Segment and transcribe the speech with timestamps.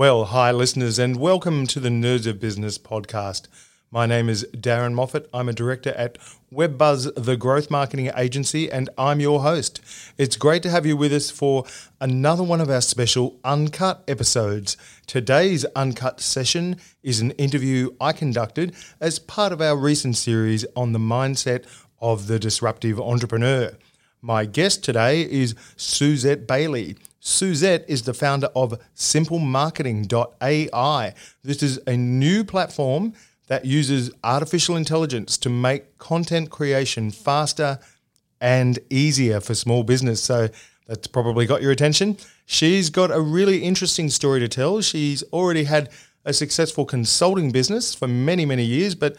[0.00, 3.48] Well, hi, listeners, and welcome to the Nerds of Business podcast.
[3.90, 5.28] My name is Darren Moffat.
[5.34, 6.16] I'm a director at
[6.50, 9.82] WebBuzz, the growth marketing agency, and I'm your host.
[10.16, 11.66] It's great to have you with us for
[12.00, 14.78] another one of our special uncut episodes.
[15.06, 20.92] Today's uncut session is an interview I conducted as part of our recent series on
[20.94, 21.66] the mindset
[22.00, 23.72] of the disruptive entrepreneur.
[24.22, 26.96] My guest today is Suzette Bailey.
[27.20, 31.14] Suzette is the founder of simplemarketing.ai.
[31.44, 33.12] This is a new platform
[33.46, 37.78] that uses artificial intelligence to make content creation faster
[38.40, 40.22] and easier for small business.
[40.22, 40.48] So
[40.86, 42.16] that's probably got your attention.
[42.46, 44.80] She's got a really interesting story to tell.
[44.80, 45.90] She's already had
[46.24, 49.16] a successful consulting business for many, many years, but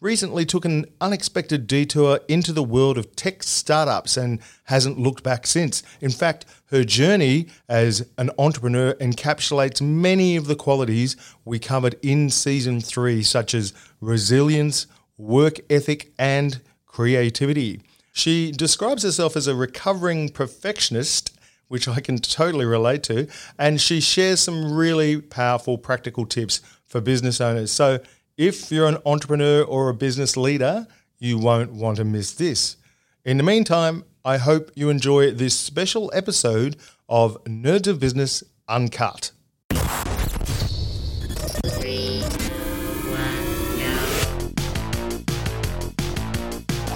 [0.00, 5.46] recently took an unexpected detour into the world of tech startups and hasn't looked back
[5.46, 5.82] since.
[6.00, 12.30] In fact, her journey as an entrepreneur encapsulates many of the qualities we covered in
[12.30, 14.86] season three, such as resilience,
[15.16, 17.80] work ethic, and creativity.
[18.12, 21.34] She describes herself as a recovering perfectionist
[21.68, 23.26] which I can totally relate to.
[23.58, 27.72] And she shares some really powerful practical tips for business owners.
[27.72, 28.00] So
[28.36, 30.86] if you're an entrepreneur or a business leader,
[31.18, 32.76] you won't want to miss this.
[33.24, 36.76] In the meantime, I hope you enjoy this special episode
[37.08, 39.30] of Nerds of Business Uncut.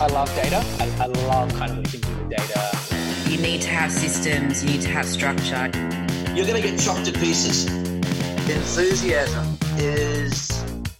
[0.00, 0.64] I love data.
[0.78, 3.30] I, I love kind of what you can do with data.
[3.30, 5.70] You need to have systems, you need to have structure.
[6.34, 7.66] You're going to get chopped to pieces.
[8.48, 10.47] Enthusiasm is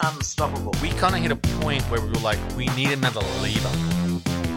[0.01, 0.75] unstoppable.
[0.83, 3.71] We kind of hit a point where we were like, we need another leader.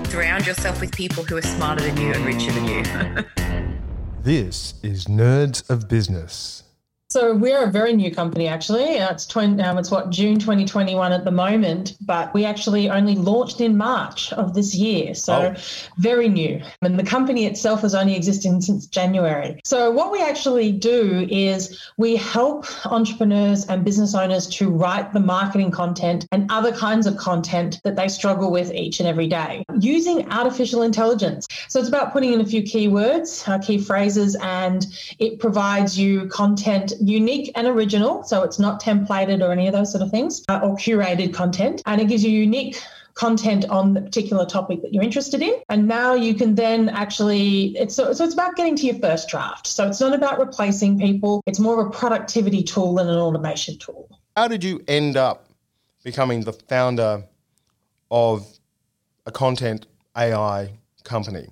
[0.09, 3.23] Surround yourself with people who are smarter than you and richer than you.
[4.23, 6.63] this is Nerds of Business.
[7.11, 8.97] So we're a very new company, actually.
[8.97, 13.15] Uh, it's 20, um, it's what June 2021 at the moment, but we actually only
[13.15, 15.13] launched in March of this year.
[15.13, 15.61] So oh.
[15.97, 19.59] very new, and the company itself has only existed since January.
[19.65, 25.19] So what we actually do is we help entrepreneurs and business owners to write the
[25.19, 29.65] marketing content and other kinds of content that they struggle with each and every day
[29.81, 31.45] using artificial intelligence.
[31.67, 34.87] So it's about putting in a few keywords, uh, key phrases, and
[35.19, 38.23] it provides you content unique and original.
[38.23, 41.81] So it's not templated or any of those sort of things uh, or curated content.
[41.85, 42.81] And it gives you unique
[43.13, 45.53] content on the particular topic that you're interested in.
[45.69, 49.29] And now you can then actually, it's so, so it's about getting to your first
[49.29, 49.67] draft.
[49.67, 53.77] So it's not about replacing people, it's more of a productivity tool than an automation
[53.77, 54.09] tool.
[54.37, 55.47] How did you end up
[56.03, 57.25] becoming the founder
[58.09, 58.47] of
[59.25, 60.71] a content AI
[61.03, 61.47] company?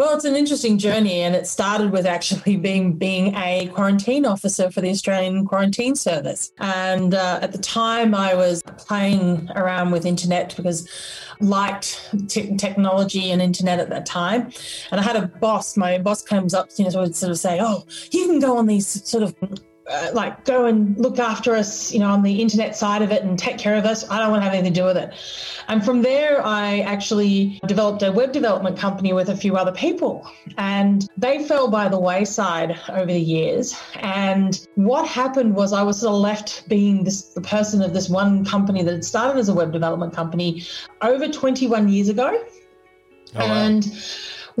[0.00, 4.70] Well, it's an interesting journey, and it started with actually being being a quarantine officer
[4.70, 6.52] for the Australian Quarantine Service.
[6.58, 10.88] And uh, at the time, I was playing around with internet because
[11.40, 14.50] liked technology and internet at that time.
[14.90, 15.76] And I had a boss.
[15.76, 18.68] My boss comes up, you know, would sort of say, "Oh, you can go on
[18.68, 19.34] these sort of
[19.90, 23.22] uh, like go and look after us, you know, on the internet side of it
[23.22, 24.08] and take care of us.
[24.08, 25.12] I don't want to have anything to do with it.
[25.68, 30.28] And from there, I actually developed a web development company with a few other people,
[30.58, 33.78] and they fell by the wayside over the years.
[33.94, 38.08] And what happened was I was sort of left being this the person of this
[38.08, 40.64] one company that had started as a web development company
[41.02, 42.44] over 21 years ago.
[43.36, 43.52] Oh, wow.
[43.52, 43.84] And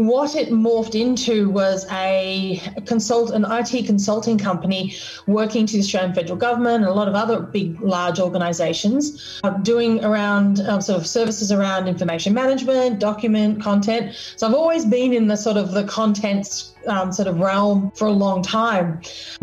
[0.06, 4.94] what it morphed into was a consult, an IT consulting company
[5.26, 9.50] working to the Australian federal government and a lot of other big, large organisations, uh,
[9.50, 14.14] doing around um, sort of services around information management, document content.
[14.36, 18.06] So I've always been in the sort of the contents um, sort of realm for
[18.06, 19.00] a long time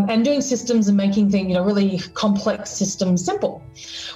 [0.07, 3.63] and doing systems and making things, you know, really complex systems simple.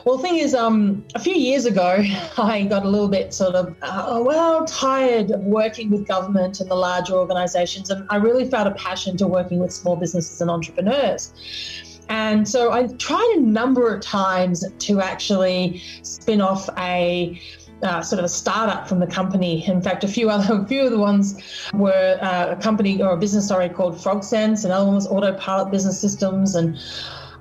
[0.05, 2.03] Well, the thing is, um, a few years ago,
[2.37, 6.69] I got a little bit sort of, uh, well, tired of working with government and
[6.69, 7.89] the larger organizations.
[7.89, 11.33] And I really felt a passion to working with small businesses and entrepreneurs.
[12.09, 17.39] And so I tried a number of times to actually spin off a
[17.83, 19.65] uh, sort of a startup from the company.
[19.67, 21.41] In fact, a few other, a few of the ones
[21.73, 24.65] were uh, a company or a business, sorry, called Frog FrogSense.
[24.65, 26.77] Another one was Autopilot Business Systems, and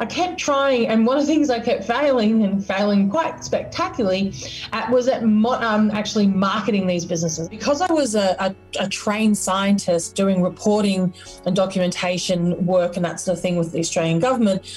[0.00, 4.32] I kept trying, and one of the things I kept failing and failing quite spectacularly
[4.72, 7.50] at was at mo- um, actually marketing these businesses.
[7.50, 11.12] Because I was a, a, a, trained scientist doing reporting
[11.44, 14.75] and documentation work and that sort of thing with the Australian government,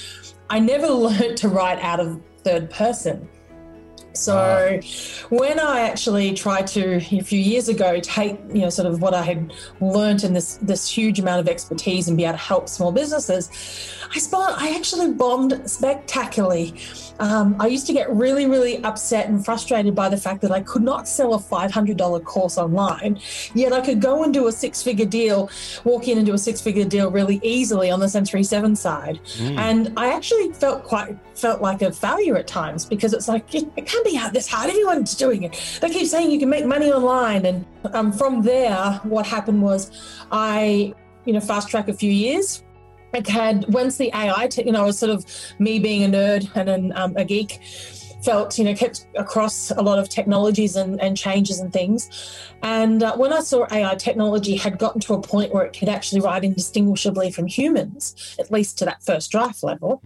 [0.50, 3.26] I never learned to write out of third person.
[4.14, 4.80] So
[5.30, 9.12] when I actually tried to a few years ago take you know sort of what
[9.12, 12.68] I had learned in this this huge amount of expertise and be able to help
[12.68, 13.50] small businesses,
[14.14, 16.74] I spot I actually bombed spectacularly.
[17.18, 20.60] Um, I used to get really really upset and frustrated by the fact that I
[20.60, 23.18] could not sell a five hundred dollar course online,
[23.54, 25.50] yet I could go and do a six figure deal,
[25.82, 29.18] walk in and do a six figure deal really easily on the Sensory Seven side,
[29.40, 33.66] and I actually felt quite felt like a failure at times because it's like it,
[33.76, 34.70] it can't be this hard.
[34.70, 35.78] Everyone's doing it.
[35.80, 39.90] They keep saying you can make money online, and um, from there, what happened was
[40.30, 42.62] I, you know, fast track a few years.
[43.14, 45.24] I had once the AI, te- you know, I was sort of
[45.58, 47.60] me being a nerd and an, um, a geek.
[48.24, 52.08] Felt, you know, kept across a lot of technologies and, and changes and things.
[52.62, 55.90] And uh, when I saw AI technology had gotten to a point where it could
[55.90, 60.02] actually write indistinguishably from humans, at least to that first draft level,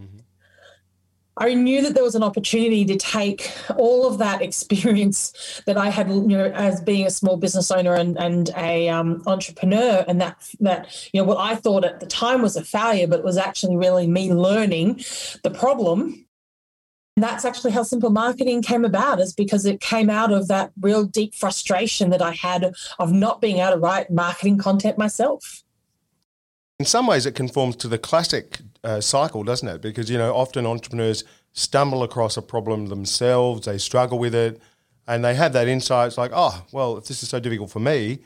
[1.40, 5.88] I knew that there was an opportunity to take all of that experience that I
[5.88, 10.20] had, you know, as being a small business owner and, and a um, entrepreneur, and
[10.20, 13.24] that that you know what I thought at the time was a failure, but it
[13.24, 15.04] was actually really me learning
[15.42, 16.24] the problem.
[17.16, 20.70] And that's actually how simple marketing came about, is because it came out of that
[20.80, 25.64] real deep frustration that I had of not being able to write marketing content myself.
[26.78, 29.82] In some ways, it conforms to the classic uh, cycle, doesn't it?
[29.82, 34.60] Because, you know, often entrepreneurs stumble across a problem themselves, they struggle with it,
[35.08, 36.06] and they have that insight.
[36.06, 38.20] It's like, oh, well, if this is so difficult for me,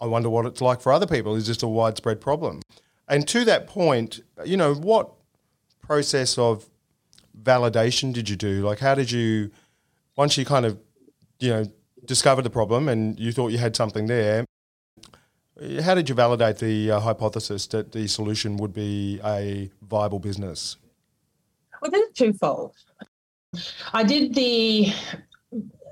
[0.00, 1.34] I wonder what it's like for other people.
[1.36, 2.62] Is this a widespread problem?
[3.08, 5.10] And to that point, you know, what
[5.82, 6.64] process of
[7.42, 8.62] validation did you do?
[8.62, 9.50] Like, how did you,
[10.16, 10.78] once you kind of,
[11.40, 11.66] you know,
[12.06, 14.46] discovered the problem and you thought you had something there,
[15.82, 20.76] how did you validate the uh, hypothesis that the solution would be a viable business?
[21.80, 22.74] Well, it twofold.
[23.92, 24.92] I did the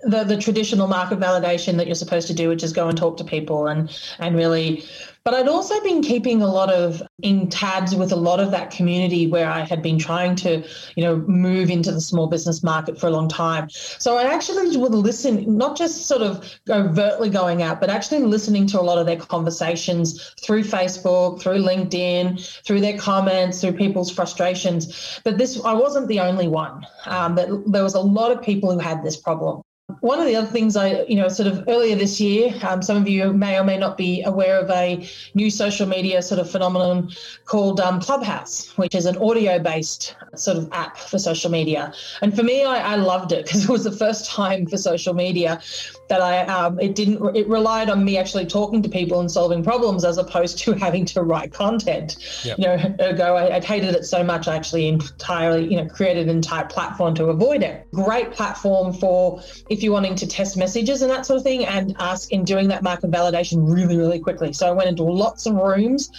[0.07, 3.17] the the traditional market validation that you're supposed to do, which is go and talk
[3.19, 4.85] to people and and really.
[5.25, 8.71] But I'd also been keeping a lot of in tabs with a lot of that
[8.71, 10.63] community where I had been trying to,
[10.97, 13.71] you know, move into the small business market for a long time.
[13.71, 18.67] So I actually would listen, not just sort of overtly going out, but actually listening
[18.67, 24.11] to a lot of their conversations through Facebook, through LinkedIn, through their comments, through people's
[24.11, 25.21] frustrations.
[25.25, 26.87] But this, I wasn't the only one.
[27.07, 29.63] Um, that there was a lot of people who had this problem.
[30.01, 32.97] One of the other things I, you know, sort of earlier this year, um, some
[32.97, 36.51] of you may or may not be aware of a new social media sort of
[36.51, 37.11] phenomenon
[37.45, 41.93] called um, Clubhouse, which is an audio based sort of app for social media.
[42.23, 45.13] And for me, I, I loved it because it was the first time for social
[45.13, 45.61] media
[46.09, 49.63] that I, um, it didn't, it relied on me actually talking to people and solving
[49.63, 52.17] problems as opposed to having to write content.
[52.43, 52.59] Yep.
[52.59, 56.29] You know, ago I, I'd hated it so much, I actually entirely, you know, created
[56.29, 57.87] an entire platform to avoid it.
[57.93, 59.43] Great platform for
[59.75, 62.69] if you're wanting to test messages and that sort of thing and ask in doing
[62.69, 64.53] that market validation really, really quickly.
[64.53, 66.11] So I went into lots of rooms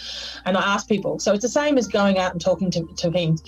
[0.44, 1.18] and I asked people.
[1.18, 3.42] So it's the same as going out and talking to, to teams.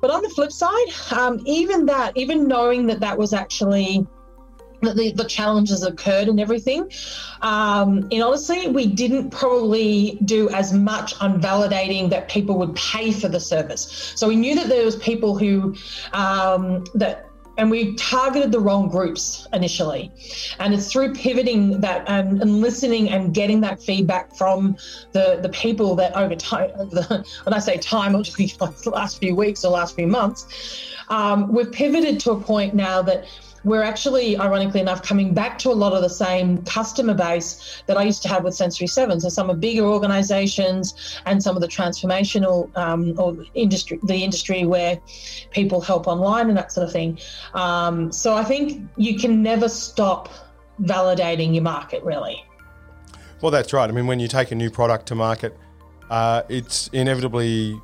[0.00, 4.06] But on the flip side, um, even that, even knowing that that was actually
[4.82, 6.90] that the, the challenges occurred and everything.
[7.40, 13.10] Um, and honestly, we didn't probably do as much on validating that people would pay
[13.10, 14.12] for the service.
[14.16, 15.74] So we knew that there was people who
[16.12, 20.12] um, that and we targeted the wrong groups initially.
[20.58, 24.76] And it's through pivoting that and, and listening and getting that feedback from
[25.12, 28.76] the the people that over time the, when i say time it'll just be like
[28.78, 33.00] the last few weeks or last few months um, we've pivoted to a point now
[33.02, 33.26] that
[33.66, 37.96] we're actually, ironically enough, coming back to a lot of the same customer base that
[37.96, 39.18] I used to have with Sensory Seven.
[39.18, 44.64] So some of bigger organisations and some of the transformational um, or industry, the industry
[44.64, 45.00] where
[45.50, 47.18] people help online and that sort of thing.
[47.54, 50.28] Um, so I think you can never stop
[50.80, 52.44] validating your market, really.
[53.40, 53.90] Well, that's right.
[53.90, 55.56] I mean, when you take a new product to market,
[56.08, 57.80] uh, it's inevitably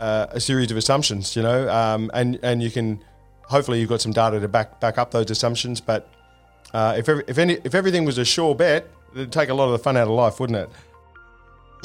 [0.00, 3.02] uh, a series of assumptions, you know, um, and and you can
[3.48, 5.80] hopefully you've got some data to back back up those assumptions.
[5.80, 6.08] But
[6.72, 9.66] uh, if every, if any if everything was a sure bet, it'd take a lot
[9.66, 10.70] of the fun out of life, wouldn't it?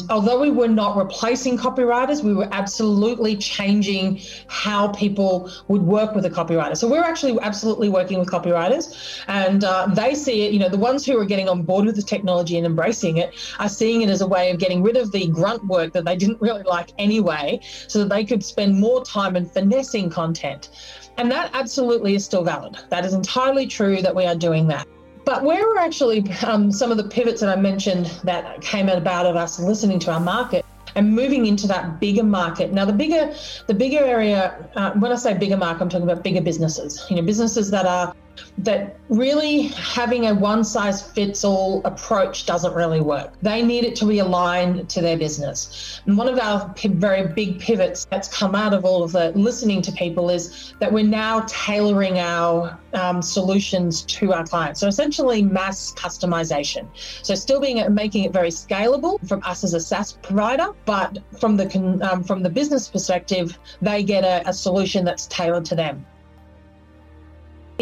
[0.10, 6.26] Although we were not replacing copywriters, we were absolutely changing how people would work with
[6.26, 6.76] a copywriter.
[6.76, 10.52] So we're actually absolutely working with copywriters, and uh, they see it.
[10.52, 13.36] You know, the ones who are getting on board with the technology and embracing it
[13.60, 16.16] are seeing it as a way of getting rid of the grunt work that they
[16.16, 20.70] didn't really like anyway, so that they could spend more time in finessing content.
[21.18, 22.78] And that absolutely is still valid.
[22.90, 24.88] That is entirely true that we are doing that.
[25.26, 29.26] But where were actually um, some of the pivots that I mentioned that came about
[29.26, 30.66] of us listening to our market
[30.96, 32.72] and moving into that bigger market.
[32.72, 33.34] Now, the bigger,
[33.68, 34.70] the bigger area.
[34.76, 37.06] Uh, when I say bigger market, I'm talking about bigger businesses.
[37.10, 38.14] You know, businesses that are
[38.60, 43.34] that really having a one size fits all approach doesn't really work.
[43.42, 46.02] They need it to be aligned to their business.
[46.06, 49.82] And one of our very big pivots that's come out of all of the listening
[49.84, 54.80] to people is that we're now tailoring our um, solutions to our clients.
[54.80, 56.88] So essentially mass customization.
[57.24, 61.58] So still being making it very scalable from us as a SaaS provider, but from
[61.58, 61.64] the
[62.10, 66.06] um, from the business perspective, they get a, a solution that's tailored to them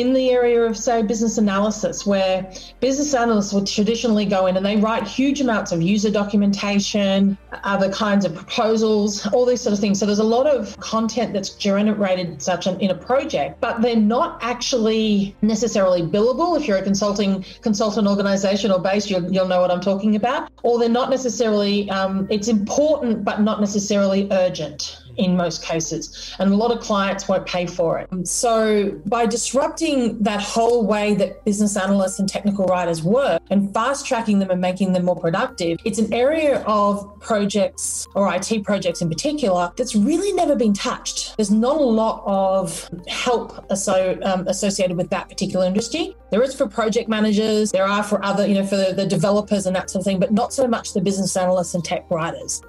[0.01, 4.65] in the area of, say, business analysis, where business analysts would traditionally go in and
[4.65, 9.79] they write huge amounts of user documentation, other kinds of proposals, all these sort of
[9.79, 9.99] things.
[9.99, 13.95] So there's a lot of content that's generated such an, in a project, but they're
[13.95, 16.59] not actually necessarily billable.
[16.59, 20.51] If you're a consulting consultant organization or base, you'll, you'll know what I'm talking about.
[20.63, 26.35] Or they're not necessarily, um, it's important, but not necessarily urgent in most cases.
[26.39, 28.09] And a lot of clients won't pay for it.
[28.27, 34.05] So, by disrupting that whole way that business analysts and technical writers work and fast
[34.05, 39.01] tracking them and making them more productive, it's an area of projects or IT projects
[39.01, 41.35] in particular that's really never been touched.
[41.37, 46.15] There's not a lot of help um, associated with that particular industry.
[46.31, 49.65] There is for project managers, there are for other, you know, for the, the developers
[49.65, 52.61] and that sort of thing, but not so much the business analysts and tech writers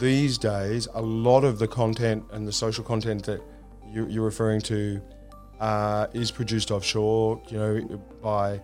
[0.00, 3.40] these days, a lot of the content and the social content that
[3.92, 5.00] you, are referring to
[5.60, 8.60] uh, is produced offshore, you know, by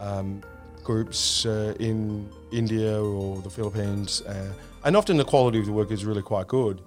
[0.00, 0.42] um,
[0.82, 4.22] groups uh, in India or the Philippines.
[4.22, 4.52] Uh,
[4.84, 6.82] and often the quality of the work is really quite good.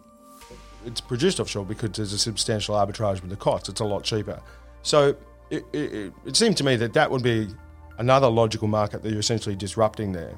[0.86, 3.70] It's produced offshore because there's a substantial arbitrage with the cost.
[3.70, 4.42] It's a lot cheaper.
[4.84, 5.16] So
[5.50, 7.48] it, it, it seemed to me that that would be
[7.98, 10.36] another logical market that you're essentially disrupting there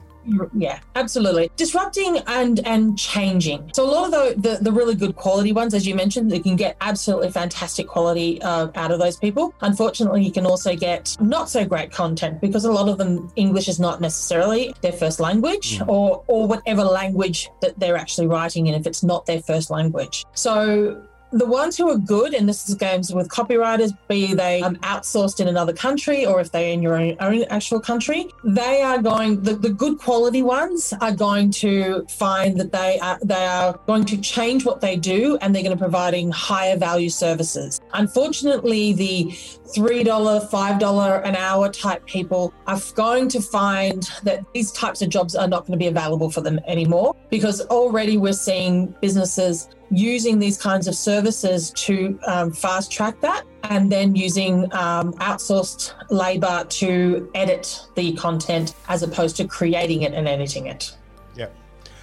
[0.53, 1.49] yeah absolutely.
[1.55, 3.71] Disrupting and and changing.
[3.73, 6.41] So a lot of the, the, the really good quality ones as you mentioned you
[6.41, 9.53] can get absolutely fantastic quality uh, out of those people.
[9.61, 13.67] Unfortunately you can also get not so great content because a lot of them english
[13.67, 15.87] is not necessarily their first language mm.
[15.87, 20.25] or or whatever language that they're actually writing in if it's not their first language.
[20.33, 24.75] So the ones who are good, and this is games with copywriters, be they um,
[24.77, 29.01] outsourced in another country or if they're in your own, own actual country, they are
[29.01, 29.41] going.
[29.41, 34.05] The, the good quality ones are going to find that they are they are going
[34.05, 37.81] to change what they do, and they're going to providing higher value services.
[37.93, 39.35] Unfortunately, the
[39.75, 45.35] $3, $5 an hour type people are going to find that these types of jobs
[45.35, 50.39] are not going to be available for them anymore because already we're seeing businesses using
[50.39, 56.65] these kinds of services to um, fast track that and then using um, outsourced labor
[56.69, 60.95] to edit the content as opposed to creating it and editing it.
[61.35, 61.47] Yeah.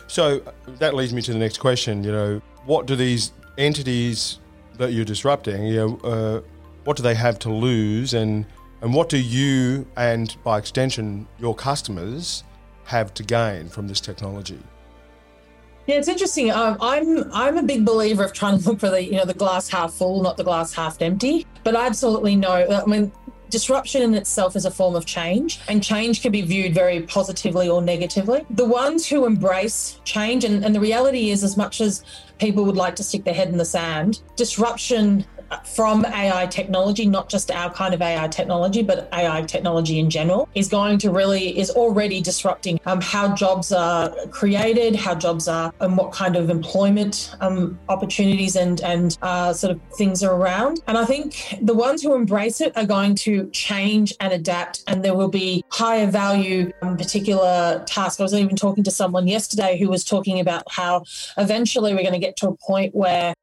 [0.07, 2.03] So that leads me to the next question.
[2.05, 4.41] You know, what do these entities
[4.79, 6.41] that you're disrupting, you know, uh,
[6.85, 8.47] what do they have to lose and
[8.83, 12.45] and what do you and by extension your customers
[12.85, 14.59] have to gain from this technology?
[15.87, 16.51] Yeah, it's interesting.
[16.51, 19.35] Um, I'm I'm a big believer of trying to look for the you know the
[19.35, 21.47] glass half full, not the glass half empty.
[21.63, 22.53] But I absolutely know.
[22.53, 23.13] I mean,
[23.51, 27.69] disruption in itself is a form of change, and change can be viewed very positively
[27.69, 28.47] or negatively.
[28.51, 32.03] The ones who embrace change, and, and the reality is, as much as
[32.39, 35.27] people would like to stick their head in the sand, disruption
[35.65, 40.49] from AI technology, not just our kind of AI technology, but AI technology in general,
[40.55, 45.73] is going to really is already disrupting um, how jobs are created, how jobs are,
[45.81, 50.83] and what kind of employment um, opportunities and and uh, sort of things are around.
[50.87, 55.05] And I think the ones who embrace it are going to change and adapt, and
[55.05, 58.21] there will be higher value um, particular tasks.
[58.21, 61.05] I was even talking to someone yesterday who was talking about how
[61.37, 63.35] eventually we're going to get to a point where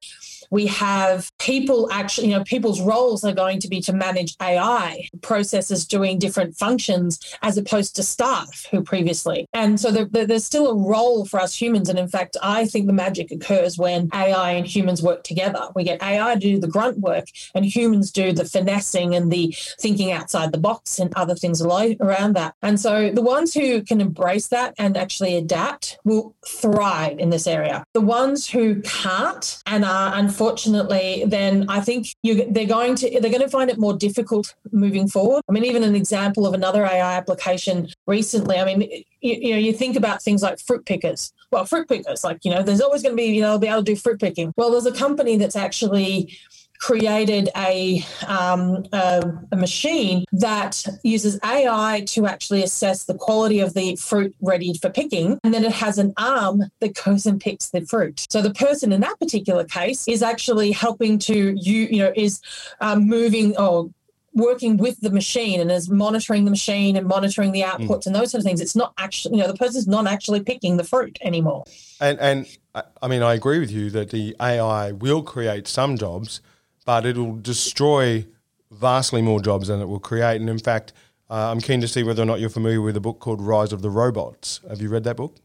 [0.51, 5.08] we have people actually, you know, people's roles are going to be to manage AI
[5.22, 9.48] processes doing different functions as opposed to staff who previously.
[9.53, 11.89] And so there, there's still a role for us humans.
[11.89, 15.70] And in fact, I think the magic occurs when AI and humans work together.
[15.74, 19.55] We get AI to do the grunt work and humans do the finessing and the
[19.79, 22.55] thinking outside the box and other things around that.
[22.62, 27.48] And so the ones who can embrace that and actually adapt will thrive in this
[27.48, 27.86] area.
[27.93, 33.19] The ones who can't and are unfortunately unfortunately, then I think you, they're going to
[33.19, 35.43] they're going to find it more difficult moving forward.
[35.48, 38.57] I mean, even an example of another AI application recently.
[38.57, 38.81] I mean,
[39.21, 41.31] you, you know, you think about things like fruit pickers.
[41.51, 43.67] Well, fruit pickers, like you know, there's always going to be you know, they'll be
[43.67, 44.51] able to do fruit picking.
[44.57, 46.36] Well, there's a company that's actually
[46.81, 53.75] created a, um, a, a, machine that uses AI to actually assess the quality of
[53.75, 55.39] the fruit ready for picking.
[55.43, 58.25] And then it has an arm that goes and picks the fruit.
[58.29, 62.41] So the person in that particular case is actually helping to, you, you know, is
[62.81, 63.91] um, moving or
[64.33, 68.31] working with the machine and is monitoring the machine and monitoring the outputs and those
[68.31, 68.61] sort of things.
[68.61, 71.65] It's not actually, you know, the person's not actually picking the fruit anymore.
[72.00, 72.57] And and
[73.01, 76.41] I mean, I agree with you that the AI will create some jobs,
[76.85, 78.25] but it'll destroy
[78.71, 80.39] vastly more jobs than it will create.
[80.41, 80.93] And in fact,
[81.29, 83.71] uh, I'm keen to see whether or not you're familiar with a book called Rise
[83.73, 84.59] of the Robots.
[84.69, 85.35] Have you read that book?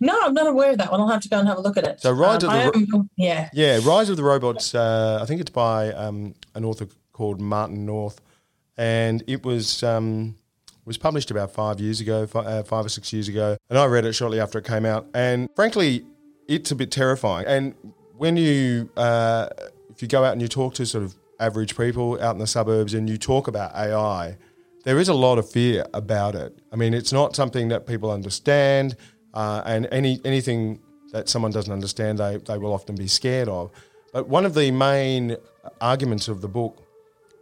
[0.00, 1.00] No, I'm not aware of that one.
[1.00, 2.00] I'll have to go and have a look at it.
[2.00, 3.48] So Rise of the am- yeah.
[3.52, 4.74] Yeah, Rise of the Robots.
[4.74, 8.20] Uh, I think it's by um, an author called Martin North,
[8.76, 10.36] and it was um,
[10.84, 13.84] was published about five years ago, fi- uh, five or six years ago, and I
[13.86, 15.06] read it shortly after it came out.
[15.14, 16.04] And frankly,
[16.48, 17.46] it's a bit terrifying.
[17.46, 17.74] And
[18.16, 19.50] when you uh,
[20.02, 22.94] you go out and you talk to sort of average people out in the suburbs
[22.94, 24.36] and you talk about AI,
[24.84, 26.58] there is a lot of fear about it.
[26.72, 28.96] I mean, it's not something that people understand,
[29.34, 30.80] uh, and any anything
[31.12, 33.70] that someone doesn't understand, they, they will often be scared of.
[34.12, 35.36] But one of the main
[35.80, 36.82] arguments of the book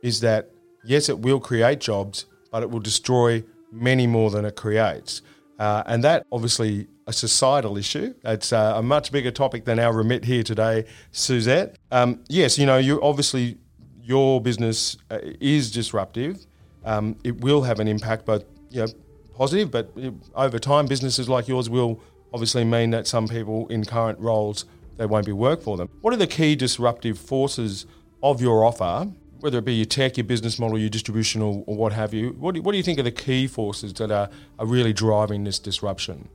[0.03, 0.51] is that
[0.85, 5.23] yes, it will create jobs, but it will destroy many more than it creates.
[5.59, 8.15] Uh, and that obviously a societal issue.
[8.25, 11.77] It's uh, a much bigger topic than our remit here today, Suzette.
[11.91, 13.59] Um, yes, you know, you obviously
[14.03, 16.47] your business uh, is disruptive.
[16.85, 18.89] Um, it will have an impact, but you know,
[19.35, 19.71] positive.
[19.71, 19.91] But
[20.35, 22.01] over time, businesses like yours will
[22.33, 24.65] obviously mean that some people in current roles
[24.97, 25.89] there won't be work for them.
[26.03, 27.87] What are the key disruptive forces
[28.23, 31.75] of your offer, whether it be your tech, your business model, your distribution, or, or
[31.77, 32.37] what have you?
[32.39, 35.45] What do, what do you think are the key forces that are, are really driving
[35.45, 36.29] this disruption?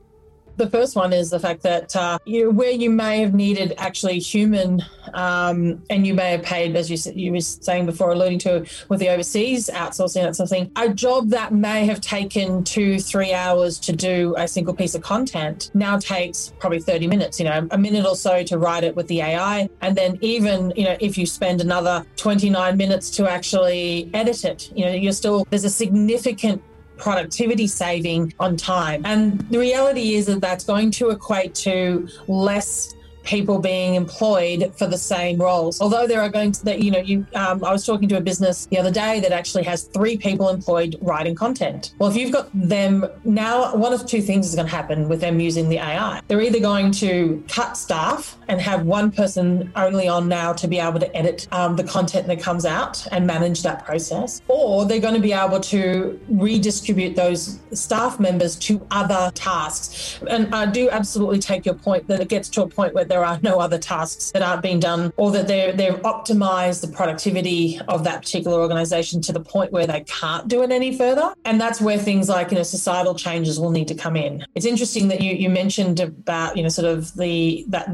[0.57, 4.19] The first one is the fact that uh, you, where you may have needed actually
[4.19, 4.83] human,
[5.13, 9.01] um, and you may have paid, as you you were saying before, alluding to with
[9.01, 13.33] the overseas outsourcing that sort of thing, a job that may have taken two, three
[13.33, 17.67] hours to do a single piece of content now takes probably 30 minutes, you know,
[17.71, 19.69] a minute or so to write it with the AI.
[19.81, 24.71] And then even, you know, if you spend another 29 minutes to actually edit it,
[24.75, 26.61] you know, you're still, there's a significant
[26.97, 29.01] productivity saving on time.
[29.05, 34.87] And the reality is that that's going to equate to less people being employed for
[34.87, 35.81] the same roles.
[35.81, 38.21] Although there are going to, that you know, you, um, I was talking to a
[38.21, 41.93] business the other day that actually has three people employed writing content.
[41.99, 45.21] Well, if you've got them now, one of two things is going to happen with
[45.21, 46.21] them using the AI.
[46.27, 50.79] They're either going to cut staff and have one person only on now to be
[50.79, 54.99] able to edit um, the content that comes out and manage that process, or they're
[54.99, 60.19] going to be able to redistribute those staff members to other tasks.
[60.29, 63.23] And I do absolutely take your point that it gets to a point where there
[63.23, 67.79] are no other tasks that aren't being done, or that they're they've optimized the productivity
[67.87, 71.33] of that particular organization to the point where they can't do it any further.
[71.45, 74.45] And that's where things like you know societal changes will need to come in.
[74.53, 77.87] It's interesting that you you mentioned about you know sort of the that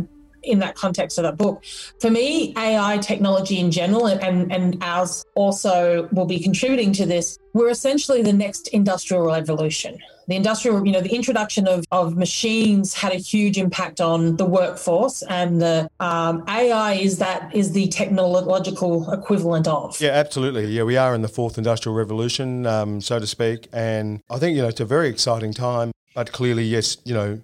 [0.44, 1.64] in that context of that book.
[2.00, 7.06] For me, AI technology in general and, and, and ours also will be contributing to
[7.06, 7.38] this.
[7.54, 10.00] We're essentially the next industrial revolution.
[10.32, 14.46] The industrial, you know, the introduction of, of machines had a huge impact on the
[14.46, 20.00] workforce, and the um, AI is that is the technological equivalent of.
[20.00, 20.67] Yeah, absolutely.
[20.67, 24.56] Yeah, we are in the fourth industrial revolution, um, so to speak, and I think
[24.56, 25.91] you know it's a very exciting time.
[26.15, 27.41] But clearly, yes, you know,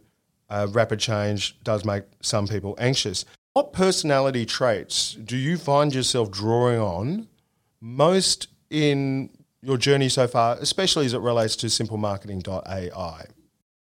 [0.50, 3.26] uh, rapid change does make some people anxious.
[3.52, 7.28] What personality traits do you find yourself drawing on
[7.82, 9.30] most in
[9.62, 13.26] your journey so far, especially as it relates to simplemarketing.ai?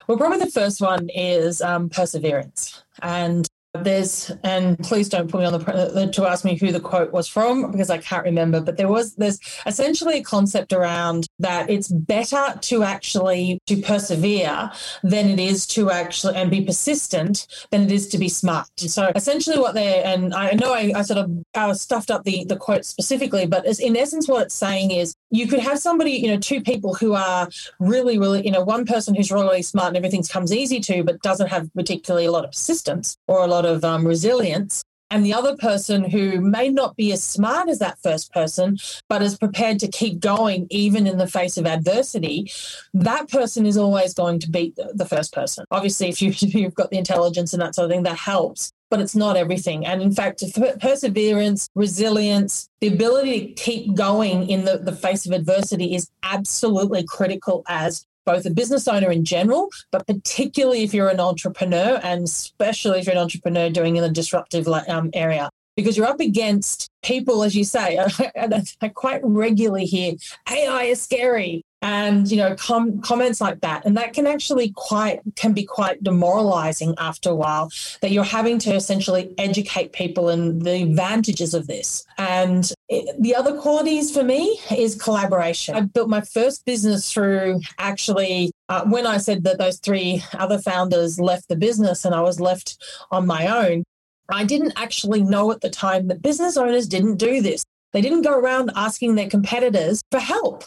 [0.08, 2.84] Well, probably the first one is um, perseverance.
[3.02, 7.12] And there's, and please don't put me on the to ask me who the quote
[7.12, 8.62] was from because I can't remember.
[8.62, 14.72] But there was there's essentially a concept around that it's better to actually to persevere
[15.04, 18.68] than it is to actually and be persistent than it is to be smart.
[18.78, 22.46] So essentially, what they and I know I, I sort of uh, stuffed up the
[22.46, 26.28] the quote specifically, but in essence, what it's saying is you could have somebody, you
[26.28, 27.50] know, two people who are
[27.80, 31.22] really, really, you know, one person who's really smart and everything comes easy to, but
[31.22, 34.84] doesn't have particularly a lot of persistence or a lot of um, resilience.
[35.10, 39.22] And the other person who may not be as smart as that first person, but
[39.22, 42.52] is prepared to keep going even in the face of adversity,
[42.93, 45.63] that person is always going to beat the, first person.
[45.72, 49.02] Obviously, if, you, you've got the intelligence and that sort of thing, that helps but
[49.02, 49.86] it's not everything.
[49.86, 50.43] And in fact,
[50.80, 57.04] perseverance, resilience, the ability to keep going in the, the face of adversity is absolutely
[57.04, 62.26] critical as both a business owner in general, but particularly if you're an entrepreneur and
[62.26, 65.50] especially if you're an entrepreneur doing in a disruptive um, area.
[65.76, 67.98] Because you're up against people, as you say,
[68.82, 70.13] I quite regularly hear
[70.52, 75.20] AI is scary and you know com- comments like that and that can actually quite
[75.36, 80.60] can be quite demoralizing after a while that you're having to essentially educate people in
[80.60, 85.76] the advantages of this and it- the other qualities for me is collaboration.
[85.76, 90.60] I built my first business through actually uh, when I said that those three other
[90.60, 92.78] founders left the business and I was left
[93.12, 93.84] on my own.
[94.30, 97.63] I didn't actually know at the time that business owners didn't do this.
[97.98, 100.64] They didn't go around asking their competitors for help.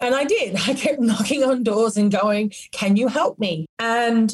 [0.00, 0.54] And I did.
[0.68, 3.66] I kept knocking on doors and going, Can you help me?
[3.80, 4.32] And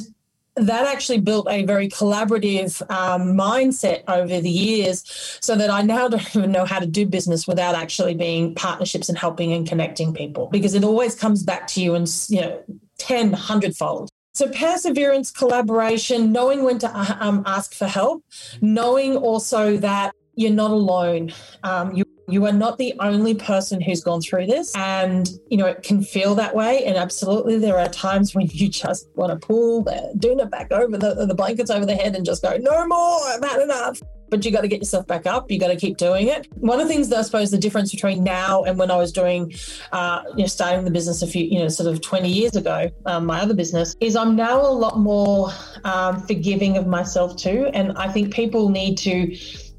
[0.57, 5.03] that actually built a very collaborative um, mindset over the years
[5.41, 9.09] so that I now don't even know how to do business without actually being partnerships
[9.09, 12.63] and helping and connecting people because it always comes back to you and, you know,
[12.99, 14.11] 10, 100 fold.
[14.35, 18.23] So perseverance, collaboration, knowing when to uh, um, ask for help,
[18.61, 21.33] knowing also that you're not alone.
[21.65, 25.67] Um, you you are not the only person who's gone through this, and you know
[25.67, 26.85] it can feel that way.
[26.85, 30.97] And absolutely, there are times when you just want to pull the doona back over
[30.97, 33.21] the the blankets over the head and just go, "No more!
[33.29, 35.49] I've had enough." But you got to get yourself back up.
[35.53, 36.49] You got to keep doing it.
[36.55, 39.13] One of the things that I suppose the difference between now and when I was
[39.13, 39.55] doing,
[39.93, 42.91] uh, you know, starting the business a few, you know, sort of 20 years ago,
[43.07, 45.53] um, my other business, is I'm now a lot more
[45.85, 47.71] um, forgiving of myself too.
[47.73, 49.37] And I think people need to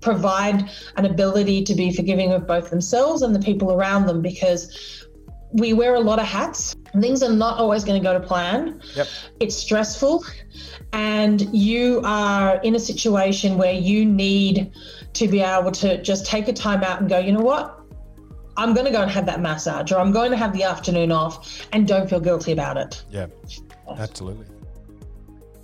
[0.07, 4.61] provide an ability to be forgiving of both themselves and the people around them because
[5.51, 6.75] we wear a lot of hats.
[7.01, 8.81] Things are not always going to go to plan.
[8.95, 9.07] Yep.
[9.41, 10.23] It's stressful,
[10.93, 14.71] and you are in a situation where you need
[15.13, 17.79] to be able to just take a time out and go, you know what?
[18.55, 21.11] I'm going to go and have that massage, or I'm going to have the afternoon
[21.11, 23.03] off, and don't feel guilty about it.
[23.11, 23.27] Yeah,
[23.97, 24.45] absolutely.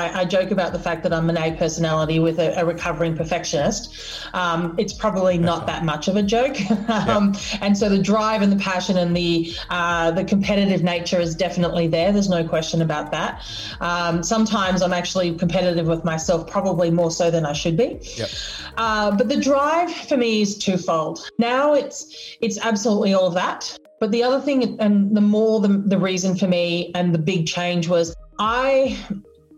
[0.10, 3.94] I, joke about the fact that I'm an A personality with a, a recovering perfectionist.
[4.34, 6.58] Um, it's probably not that much of a joke,
[6.90, 11.36] um, and so the drive and the passion and the uh, the competitive nature is
[11.36, 12.12] definitely there.
[12.12, 13.44] There's no question about that.
[13.80, 18.00] Um, sometimes I'm actually competitive with myself, probably more so than I should be.
[18.16, 18.30] Yep.
[18.78, 21.30] Uh, but the drive for me is twofold.
[21.38, 23.78] Now it's it's absolutely all of that.
[24.00, 27.48] But the other thing, and the more the, the reason for me and the big
[27.48, 28.98] change was I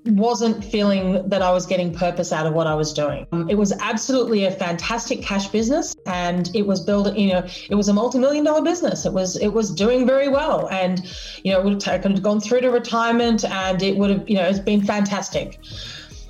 [0.08, 3.26] wasn't feeling that I was getting purpose out of what I was doing.
[3.32, 7.76] Um, It was absolutely a fantastic cash business and it was built, you know, it
[7.76, 9.06] was a multi-million dollar business.
[9.06, 10.68] It was it was doing very well.
[10.70, 11.02] And,
[11.44, 14.36] you know, it would have taken gone through to retirement and it would have, you
[14.36, 15.60] know, it's been fantastic.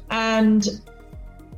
[0.10, 0.68] And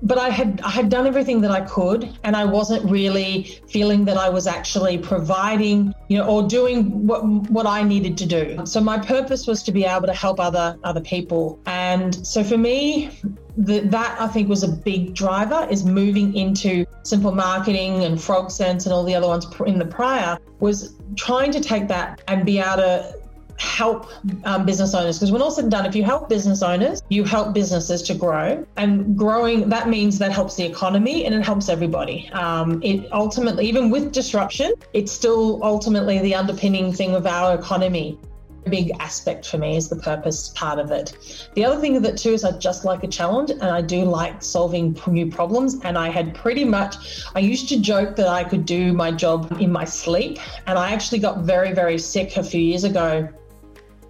[0.02, 4.06] but I had I had done everything that I could, and I wasn't really feeling
[4.06, 8.62] that I was actually providing, you know, or doing what what I needed to do.
[8.66, 12.58] So my purpose was to be able to help other other people, and so for
[12.58, 13.10] me,
[13.58, 18.52] the, that I think was a big driver is moving into simple marketing and Frog
[18.52, 22.46] Sense and all the other ones in the prior was trying to take that and
[22.46, 23.17] be able to
[23.58, 24.08] help
[24.46, 25.17] um, business owners.
[25.17, 28.13] Because when all said and done if you help business owners you help businesses to
[28.13, 28.65] grow.
[28.78, 32.30] And growing that means that helps the economy and it helps everybody.
[32.34, 38.20] Um, it ultimately even with disruption it's still ultimately the underpinning thing of our economy.
[38.65, 41.17] A big aspect for me is the purpose part of it.
[41.56, 44.43] The other thing it too is i just like a challenge and i do like
[44.43, 45.80] solving new problems.
[45.84, 46.96] And i had pretty much
[47.34, 50.38] i used to joke that i could do my job in my sleep.
[50.67, 53.28] And i actually got very very sick a few years ago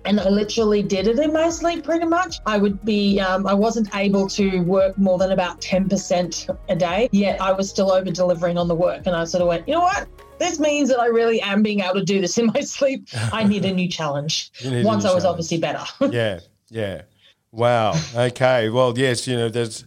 [0.07, 2.39] and I literally did it in my sleep pretty much.
[2.45, 7.09] I would be, um, I wasn't able to work more than about 10% a day,
[7.11, 9.05] yet I was still over delivering on the work.
[9.05, 10.07] And I sort of went, you know what?
[10.39, 13.07] This means that I really am being able to do this in my sleep.
[13.33, 14.51] I need a new challenge.
[14.61, 15.33] You need a Once new I was challenge.
[15.33, 15.83] obviously better.
[16.15, 16.39] yeah,
[16.69, 17.01] yeah.
[17.51, 17.93] Wow.
[18.15, 18.69] Okay.
[18.69, 19.27] Well, yes.
[19.27, 19.85] You know, there's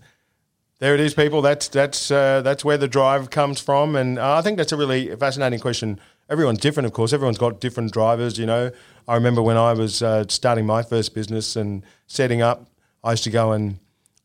[0.80, 1.42] there it is, people.
[1.42, 4.76] That's that's uh, that's where the drive comes from, and uh, I think that's a
[4.76, 6.00] really fascinating question.
[6.30, 7.12] Everyone's different, of course.
[7.12, 8.38] Everyone's got different drivers.
[8.38, 8.70] You know,
[9.08, 12.70] I remember when I was uh, starting my first business and setting up,
[13.02, 13.80] I used to go and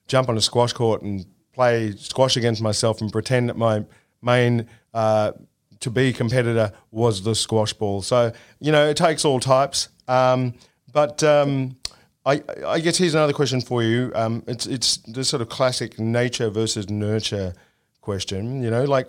[0.08, 3.84] jump on a squash court and play squash against myself and pretend that my
[4.22, 5.32] main uh,
[5.80, 8.02] to be competitor was the squash ball.
[8.02, 9.89] So you know, it takes all types.
[10.08, 10.54] Um,
[10.91, 11.78] but um,
[12.26, 14.12] I, I guess here's another question for you.
[14.15, 17.54] Um, it's it's the sort of classic nature versus nurture
[18.02, 18.62] question.
[18.62, 19.08] You know, like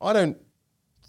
[0.00, 0.36] I don't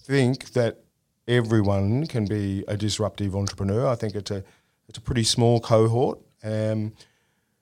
[0.05, 0.83] think that
[1.29, 3.87] everyone can be a disruptive entrepreneur.
[3.87, 4.43] I think it's a
[4.89, 6.19] it's a pretty small cohort.
[6.43, 6.93] Um,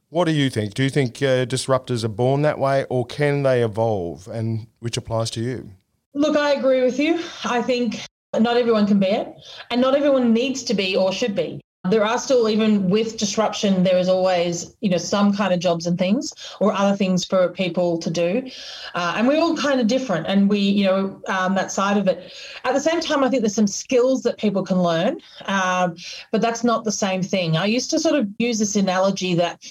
[0.10, 0.74] what do you think?
[0.74, 4.28] Do you think uh, disruptors are born that way, or can they evolve?
[4.30, 5.70] And which applies to you?
[6.14, 7.22] Look, I agree with you.
[7.44, 8.00] I think
[8.34, 9.28] not everyone can be it,
[9.70, 11.60] and not everyone needs to be or should be.
[11.90, 15.88] There are still, even with disruption, there is always, you know, some kind of jobs
[15.88, 18.50] and things or other things for people to do.
[18.96, 20.28] Uh, and we're all kind of different.
[20.28, 22.34] And we, you know, um, that side of it.
[22.64, 25.96] At the same time, I think there's some skills that people can learn, um,
[26.32, 27.58] but that's not the same thing.
[27.58, 29.64] I used to sort of use this analogy that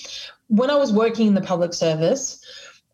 [0.49, 2.45] when I was working in the public service,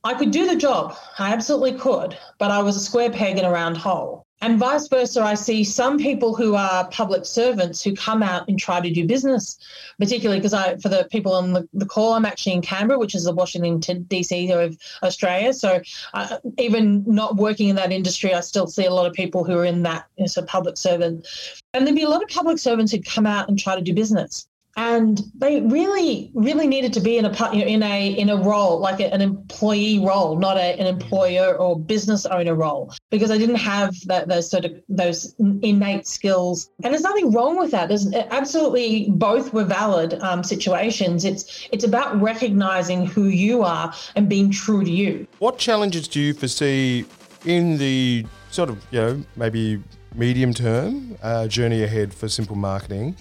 [0.05, 0.97] I could do the job.
[1.19, 4.22] I absolutely could, but I was a square peg in a round hole.
[4.43, 8.59] And vice versa, I see some people who are public servants who come out and
[8.59, 9.57] try to do business,
[10.01, 13.15] particularly because I, for the people on the, the call, I'm actually in Canberra, which
[13.15, 15.53] is the Washington DC of Australia.
[15.53, 15.81] So
[16.15, 19.57] uh, even not working in that industry, I still see a lot of people who
[19.57, 21.25] are in that as a public servant.
[21.73, 23.95] And there'd be a lot of public servants who come out and try to do
[23.95, 28.29] business and they really really needed to be in a you know, in a in
[28.31, 32.93] a role like a, an employee role not a, an employer or business owner role
[33.11, 36.71] because I didn't have that those sort of those innate skills.
[36.83, 37.89] And there's nothing wrong with that.
[37.89, 41.25] There's absolutely both were valid um, situations.
[41.25, 45.27] It's it's about recognizing who you are and being true to you.
[45.39, 47.05] What challenges do you foresee
[47.45, 49.83] in the sort of you know maybe
[50.15, 53.17] medium term uh, journey ahead for simple marketing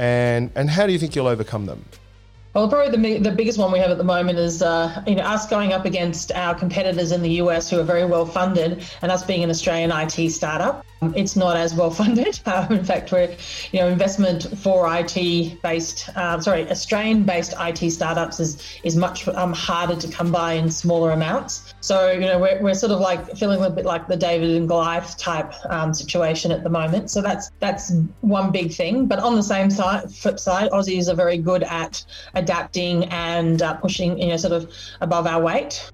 [0.00, 1.84] and and how do you think you'll overcome them?
[2.52, 5.22] Well, probably the, the biggest one we have at the moment is uh, you know
[5.22, 9.12] us going up against our competitors in the US who are very well funded, and
[9.12, 10.84] us being an Australian IT startup.
[11.14, 12.40] It's not as well funded.
[12.44, 13.34] Uh, in fact, we're,
[13.72, 19.28] you know, investment for IT based, uh, sorry, Australian based IT startups is is much
[19.28, 21.72] um, harder to come by in smaller amounts.
[21.80, 24.68] So, you know, we're, we're sort of like feeling a bit like the David and
[24.68, 27.10] Goliath type um, situation at the moment.
[27.10, 29.06] So that's that's one big thing.
[29.06, 32.04] But on the same side, flip side, Aussies are very good at
[32.40, 35.90] adapting and uh, pushing, you know, sort of above our weight.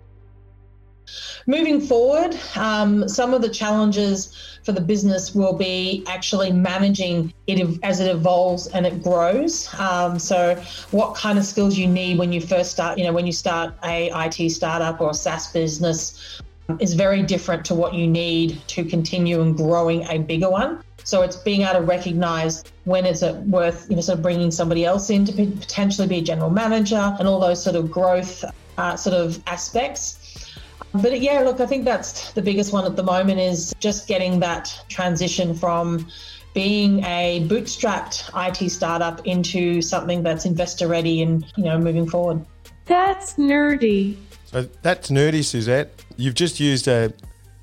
[1.46, 7.78] Moving forward, um, some of the challenges for the business will be actually managing it
[7.84, 9.72] as it evolves and it grows.
[9.78, 13.26] Um, so, what kind of skills you need when you first start, you know, when
[13.26, 16.40] you start a IT startup or a SaaS business
[16.80, 20.82] is very different to what you need to continue and growing a bigger one.
[21.04, 24.52] So it's being able to recognize when is it worth, you know, sort of bringing
[24.52, 28.44] somebody else in to potentially be a general manager and all those sort of growth
[28.78, 30.52] uh, sort of aspects.
[30.94, 34.38] But yeah, look, I think that's the biggest one at the moment is just getting
[34.40, 36.06] that transition from
[36.54, 42.46] being a bootstrapped IT startup into something that's investor ready and, you know, moving forward.
[42.84, 44.16] That's nerdy.
[44.44, 45.90] So that's nerdy, Suzette.
[46.16, 47.08] You've just used a, uh,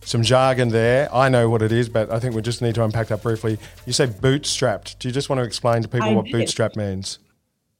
[0.06, 1.13] some jargon there.
[1.13, 3.58] I know what it is, but I think we just need to unpack that briefly.
[3.86, 5.00] You say bootstrapped.
[5.00, 6.34] Do you just want to explain to people I what did.
[6.34, 7.20] bootstrap means?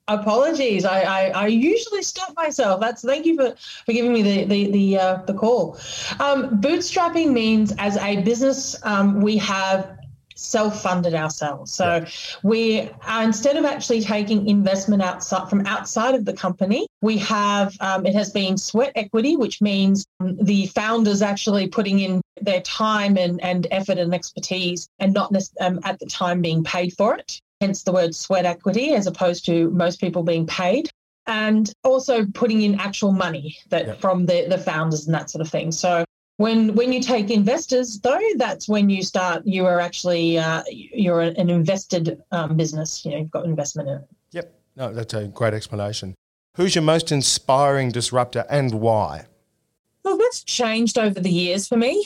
[0.10, 0.84] Apologies.
[0.84, 2.82] I, I, I, usually stop myself.
[2.82, 3.56] That's thank you for,
[3.86, 5.76] for giving me the the the, uh, the call.
[6.20, 9.98] Um, bootstrapping means as a business um, we have
[10.36, 11.74] self-funded ourselves.
[11.74, 12.10] So yeah.
[12.44, 17.76] we are, instead of actually taking investment outside from outside of the company, we have
[17.80, 23.18] um, it has been sweat equity, which means the founders actually putting in their time
[23.18, 27.40] and, and effort and expertise and not um, at the time being paid for it
[27.62, 30.90] hence the word sweat equity as opposed to most people being paid
[31.28, 34.02] and also putting in actual money that yep.
[34.02, 36.04] from the, the founders and that sort of thing so
[36.38, 41.22] when when you take investors though that's when you start you are actually uh, you're
[41.22, 44.08] an invested um, business you know you've got investment in it.
[44.32, 44.54] Yep.
[44.76, 46.16] No that's a great explanation.
[46.56, 49.26] Who's your most inspiring disruptor and why?
[50.04, 52.06] Well that's changed over the years for me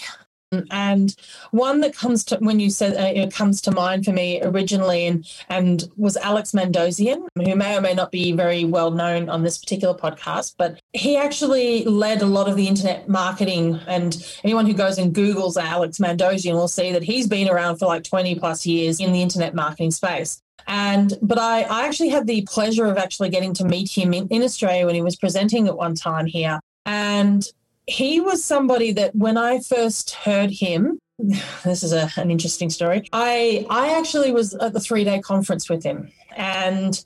[0.72, 1.16] and
[1.52, 5.06] one that comes to when you said uh, it comes to mind for me originally
[5.06, 9.44] and and was Alex Mandossian, who may or may not be very well known on
[9.44, 13.80] this particular podcast, but he actually led a lot of the internet marketing.
[13.88, 17.86] And anyone who goes and Googles Alex Mandossian will see that he's been around for
[17.86, 20.42] like 20 plus years in the internet marketing space.
[20.66, 24.28] And but I, I actually had the pleasure of actually getting to meet him in,
[24.30, 26.60] in Australia when he was presenting at one time here.
[26.86, 27.46] And
[27.88, 31.00] he was somebody that when I first heard him,
[31.64, 33.08] this is a, an interesting story.
[33.14, 37.04] I I actually was at the three day conference with him, and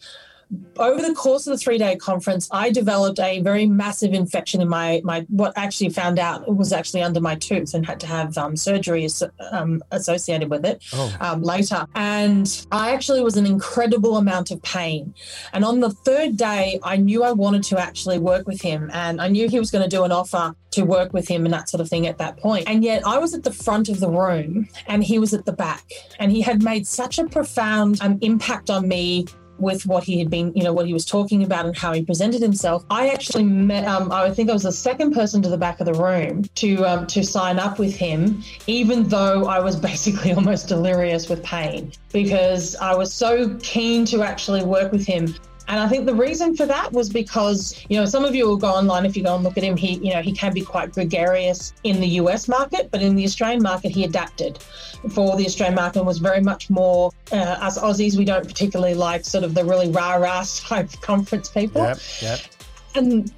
[0.78, 4.68] over the course of the three day conference, I developed a very massive infection in
[4.68, 8.38] my my what actually found out was actually under my tooth and had to have
[8.38, 9.08] um, surgery
[9.52, 11.16] um, associated with it oh.
[11.20, 11.86] um, later.
[11.96, 15.14] And I actually was an incredible amount of pain.
[15.54, 19.22] And on the third day, I knew I wanted to actually work with him, and
[19.22, 21.70] I knew he was going to do an offer to work with him and that
[21.70, 22.68] sort of thing at that point.
[22.68, 25.52] And yet I was at the front of the room and he was at the
[25.52, 25.84] back.
[26.18, 29.26] And he had made such a profound um, impact on me
[29.62, 32.04] with what he had been, you know, what he was talking about and how he
[32.04, 32.84] presented himself.
[32.90, 35.86] I actually met, um, I think I was the second person to the back of
[35.86, 40.68] the room to um, to sign up with him, even though I was basically almost
[40.68, 45.34] delirious with pain because I was so keen to actually work with him.
[45.72, 48.58] And I think the reason for that was because, you know, some of you will
[48.58, 49.78] go online if you go and look at him.
[49.78, 53.24] He, you know, he can be quite gregarious in the US market, but in the
[53.24, 54.62] Australian market, he adapted.
[55.14, 58.18] For the Australian market, and was very much more uh, us Aussies.
[58.18, 61.82] We don't particularly like sort of the really rah rah type conference people.
[61.82, 62.40] Yep, yep.
[62.94, 63.32] And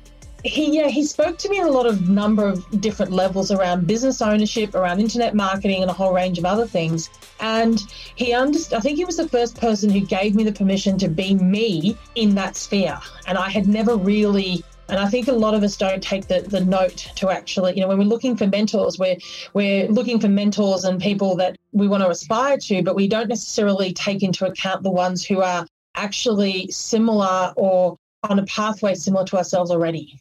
[0.43, 3.87] he yeah he spoke to me on a lot of number of different levels around
[3.87, 7.81] business ownership around internet marketing and a whole range of other things and
[8.15, 11.07] he understood i think he was the first person who gave me the permission to
[11.07, 15.53] be me in that sphere and i had never really and I think a lot
[15.53, 18.45] of us don't take the, the note to actually, you know, when we're looking for
[18.47, 19.15] mentors, we're
[19.53, 23.29] we're looking for mentors and people that we want to aspire to, but we don't
[23.29, 27.97] necessarily take into account the ones who are actually similar or
[28.29, 30.19] on a pathway similar to ourselves already.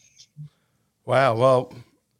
[1.05, 1.37] Wow.
[1.37, 1.75] Well,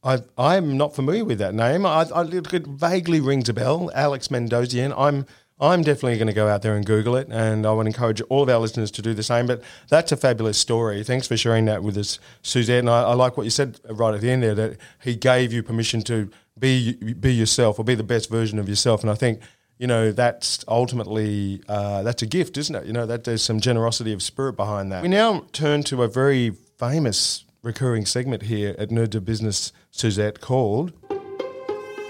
[0.05, 1.87] I, I'm not familiar with that name.
[1.87, 3.91] I, I, it vaguely rings a bell.
[3.95, 4.95] Alex Mendozian.
[4.97, 5.27] I'm
[5.61, 8.43] I'm definitely going to go out there and Google it, and I would encourage all
[8.43, 9.47] of our listeners to do the same.
[9.47, 11.05] But that's a fabulous story.
[11.05, 12.81] Thanks for sharing that with us, Suzette.
[12.81, 15.53] And I, I like what you said right at the end there that he gave
[15.53, 19.03] you permission to be be yourself or be the best version of yourself.
[19.03, 19.41] And I think
[19.79, 22.85] you know that's ultimately uh, that's a gift, isn't it?
[22.85, 25.03] You know that there's some generosity of spirit behind that.
[25.03, 30.41] We now turn to a very famous recurring segment here at Nerd to Business, Suzette,
[30.41, 30.93] called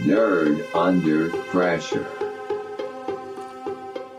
[0.00, 2.06] Nerd Under Pressure.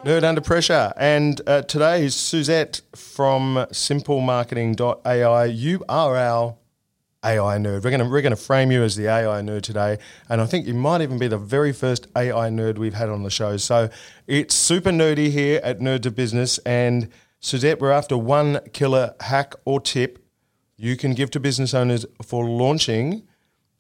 [0.04, 0.94] Nerd Under Pressure.
[0.96, 5.46] And uh, today is Suzette from simplemarketing.ai.
[5.46, 6.56] You are our
[7.26, 7.84] AI nerd.
[7.84, 9.98] We're going to we're going to frame you as the AI nerd today,
[10.30, 13.24] and I think you might even be the very first AI nerd we've had on
[13.24, 13.56] the show.
[13.58, 13.90] So
[14.28, 19.56] it's super nerdy here at Nerd to Business, and Suzette, we're after one killer hack
[19.64, 20.23] or tip
[20.84, 23.24] you can give to business owners for launching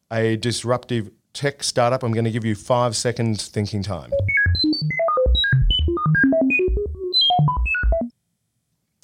[0.09, 2.01] a disruptive tech startup.
[2.01, 4.09] I'm going to give you five seconds thinking time.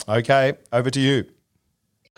[0.08, 1.26] Okay, over to you.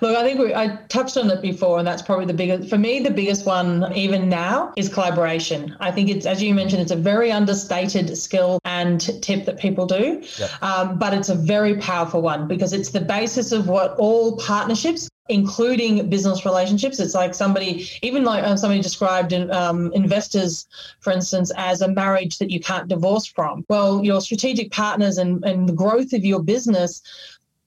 [0.02, 2.78] Look, I think we, I touched on it before, and that's probably the biggest for
[2.78, 3.00] me.
[3.00, 5.76] The biggest one, even now, is collaboration.
[5.80, 9.86] I think it's, as you mentioned, it's a very understated skill and tip that people
[9.86, 10.24] do,
[10.64, 15.08] um, but it's a very powerful one because it's the basis of what all partnerships,
[15.32, 17.00] including business relationships.
[17.00, 20.68] It's like somebody, even like uh, somebody described um, investors,
[21.00, 23.66] for instance, as a marriage that you can't divorce from.
[23.70, 27.02] Well, your strategic partners and, and the growth of your business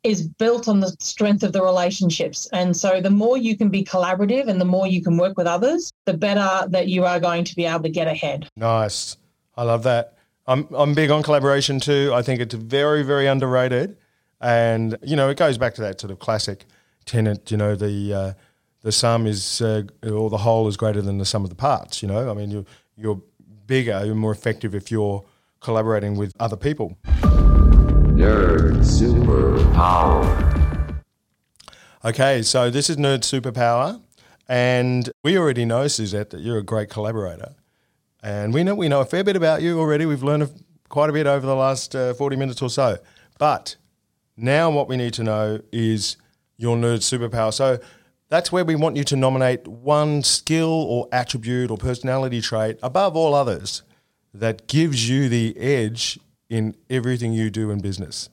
[0.03, 2.47] is built on the strength of the relationships.
[2.53, 5.47] And so the more you can be collaborative and the more you can work with
[5.47, 8.47] others, the better that you are going to be able to get ahead.
[8.57, 9.17] Nice.
[9.57, 10.19] I love that.
[10.47, 12.13] I'm I'm big on collaboration too.
[12.13, 13.97] I think it's very very underrated,
[14.43, 16.67] and you know it goes back to that sort of classic
[17.07, 17.51] tenet.
[17.51, 18.33] You know the uh,
[18.83, 22.03] the sum is uh, or the whole is greater than the sum of the parts.
[22.03, 23.21] You know, I mean you're you're
[23.67, 25.25] bigger, you're more effective if you're
[25.61, 26.99] collaborating with other people.
[27.05, 30.55] Nerd Superpower.
[32.05, 34.01] Okay, so this is Nerd Superpower,
[34.47, 37.55] and we already know Suzette that you're a great collaborator,
[38.23, 40.05] and we know we know a fair bit about you already.
[40.05, 40.51] We've learned a,
[40.91, 42.99] quite a bit over the last uh, forty minutes or so.
[43.39, 43.77] But
[44.37, 46.19] now, what we need to know is
[46.57, 47.53] your nerd superpower.
[47.53, 47.79] So
[48.29, 53.17] that's where we want you to nominate one skill or attribute or personality trait above
[53.17, 53.83] all others
[54.33, 58.29] that gives you the edge in everything you do in business.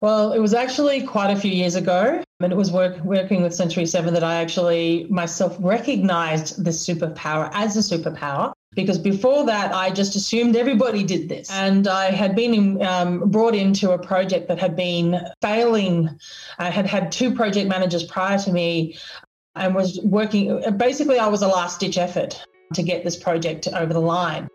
[0.00, 3.52] Well, it was actually quite a few years ago, and it was work, working with
[3.52, 8.52] Century 7 that I actually myself recognized this superpower as a superpower.
[8.74, 11.50] Because before that, I just assumed everybody did this.
[11.50, 16.10] And I had been in, um, brought into a project that had been failing.
[16.58, 18.98] I had had two project managers prior to me
[19.54, 20.62] and was working.
[20.76, 24.48] Basically, I was a last ditch effort to get this project over the line.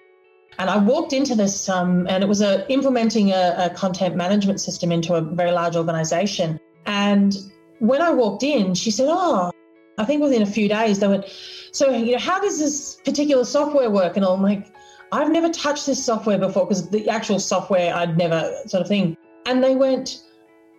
[0.59, 4.61] And I walked into this, um, and it was a, implementing a, a content management
[4.61, 6.59] system into a very large organization.
[6.85, 7.35] And
[7.79, 9.51] when I walked in, she said, Oh,
[9.97, 11.25] I think within a few days, they went,
[11.73, 14.15] So, you know, how does this particular software work?
[14.15, 14.73] And I'm like,
[15.11, 19.17] I've never touched this software before because the actual software I'd never sort of thing.
[19.45, 20.23] And they went,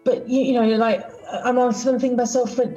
[0.05, 2.75] But, you, you know, like, I'm of thinking myself, but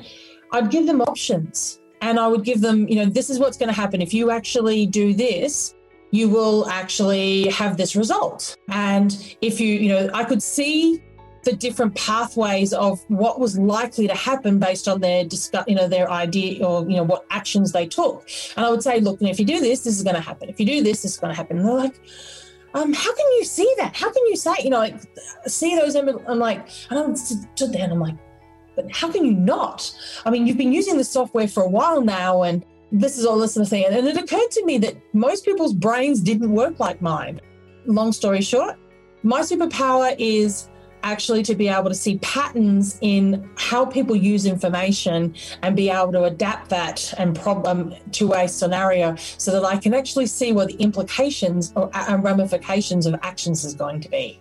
[0.51, 3.69] I'd give them options and I would give them, you know, this is what's going
[3.69, 4.01] to happen.
[4.01, 5.75] If you actually do this,
[6.11, 8.57] you will actually have this result.
[8.69, 11.03] And if you, you know, I could see
[11.47, 15.87] the different pathways of what was likely to happen based on their discuss, you know,
[15.87, 18.27] their idea or you know what actions they took.
[18.57, 20.49] And I would say, look, if you do this, this is going to happen.
[20.49, 21.57] If you do this, this is going to happen.
[21.57, 21.95] And they're like,
[22.73, 23.95] um, how can you see that?
[23.95, 24.99] How can you say, you know, like
[25.47, 25.95] see those?
[25.95, 26.07] I'm
[26.37, 28.17] like, and I'm stood there and I'm like,
[28.75, 29.89] but how can you not?
[30.25, 33.39] I mean, you've been using the software for a while now, and this is all
[33.39, 33.85] this of thing.
[33.85, 37.39] And it occurred to me that most people's brains didn't work like mine.
[37.85, 38.75] Long story short,
[39.23, 40.67] my superpower is
[41.03, 46.11] actually to be able to see patterns in how people use information and be able
[46.11, 50.67] to adapt that and problem to a scenario so that I can actually see what
[50.67, 54.39] the implications or and ramifications of actions is going to be.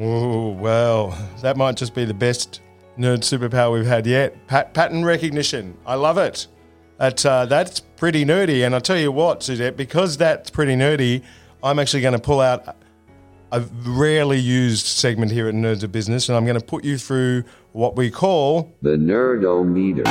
[0.00, 2.60] Oh, well, that might just be the best
[2.98, 4.46] nerd superpower we've had yet.
[4.46, 5.76] Pat- pattern recognition.
[5.86, 6.46] I love it.
[6.98, 8.64] That, uh, that's pretty nerdy.
[8.64, 11.22] And I'll tell you what, Suzette, because that's pretty nerdy,
[11.62, 12.76] I'm actually going to pull out
[13.52, 16.96] a rarely used segment here at Nerds of Business, and I'm going to put you
[16.96, 20.06] through what we call The Nerdometer.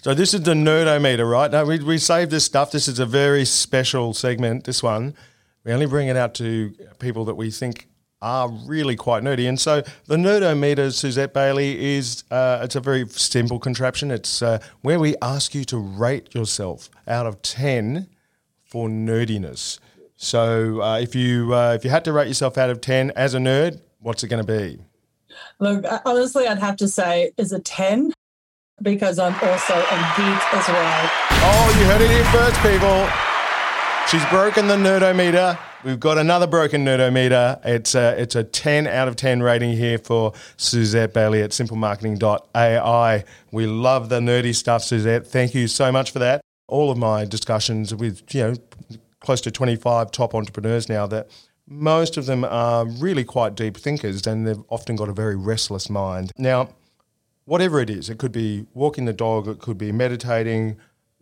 [0.00, 1.50] So this is the nerdometer, right?
[1.50, 2.70] Now we we save this stuff.
[2.70, 4.64] This is a very special segment.
[4.64, 5.14] This one,
[5.64, 7.88] we only bring it out to people that we think
[8.22, 9.48] are really quite nerdy.
[9.48, 14.10] And so the nerdometer, Suzette Bailey, is uh, it's a very simple contraption.
[14.10, 18.08] It's uh, where we ask you to rate yourself out of ten
[18.68, 19.78] for nerdiness.
[20.16, 23.34] So uh, if you uh, if you had to rate yourself out of ten as
[23.34, 24.78] a nerd, what's it going to be?
[25.60, 28.12] Look, honestly, I'd have to say is a 10
[28.82, 31.10] because I'm also a geek as well.
[31.30, 33.08] Oh, you heard it here first, people.
[34.08, 35.58] She's broken the nerdometer.
[35.84, 37.64] We've got another broken nerdometer.
[37.64, 43.24] It's a, it's a 10 out of 10 rating here for Suzette Bailey at simplemarketing.ai.
[43.52, 45.26] We love the nerdy stuff, Suzette.
[45.26, 46.40] Thank you so much for that.
[46.68, 48.54] All of my discussions with, you know,
[49.20, 51.28] close to 25 top entrepreneurs now that
[51.66, 55.90] most of them are really quite deep thinkers and they've often got a very restless
[55.90, 56.32] mind.
[56.38, 56.70] Now,
[57.44, 60.76] whatever it is, it could be walking the dog, it could be meditating,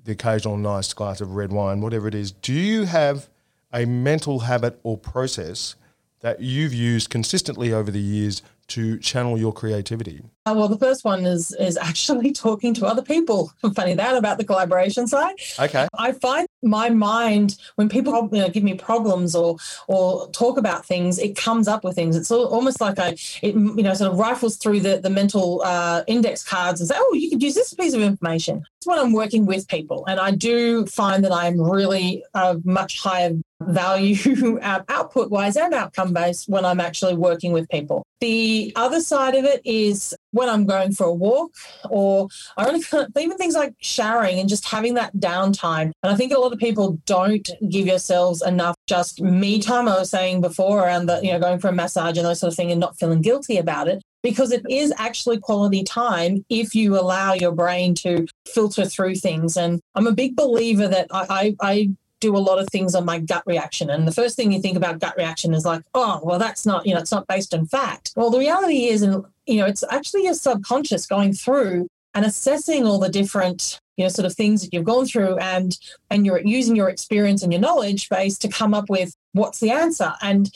[0.04, 2.30] the occasional nice glass of red wine, whatever it is.
[2.30, 3.28] Do you have
[3.72, 5.74] a mental habit or process
[6.20, 10.22] that you've used consistently over the years to channel your creativity?
[10.44, 13.52] Uh, well, the first one is is actually talking to other people.
[13.74, 15.34] Funny that about the collaboration side.
[15.58, 15.88] Okay.
[15.98, 19.56] I find my mind when people you know, give me problems or
[19.88, 22.16] or talk about things, it comes up with things.
[22.16, 26.04] It's almost like I it you know sort of rifles through the the mental uh,
[26.06, 28.64] index cards and say, oh, you could use this piece of information.
[28.78, 33.00] It's when I'm working with people, and I do find that I'm really a much
[33.00, 33.32] higher
[33.66, 38.04] value uh, output wise and outcome based when I'm actually working with people.
[38.20, 41.52] The other side of it is when I'm going for a walk
[41.90, 42.82] or I only
[43.18, 45.92] even things like showering and just having that downtime.
[46.02, 49.88] And I think a lot of people don't give yourselves enough just me time.
[49.88, 52.52] I was saying before around the, you know, going for a massage and those sort
[52.52, 56.74] of thing and not feeling guilty about it because it is actually quality time if
[56.74, 59.56] you allow your brain to filter through things.
[59.56, 61.90] And I'm a big believer that I, I, I
[62.20, 63.90] do a lot of things on my gut reaction.
[63.90, 66.86] And the first thing you think about gut reaction is like, oh, well, that's not,
[66.86, 68.12] you know, it's not based on fact.
[68.16, 72.86] Well, the reality is, and, you know, it's actually your subconscious going through and assessing
[72.86, 75.78] all the different, you know, sort of things that you've gone through and,
[76.10, 79.70] and you're using your experience and your knowledge base to come up with what's the
[79.70, 80.14] answer.
[80.22, 80.50] And,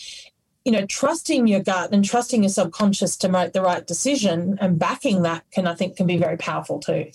[0.64, 4.78] you know, trusting your gut and trusting your subconscious to make the right decision and
[4.78, 7.11] backing that can, I think, can be very powerful too.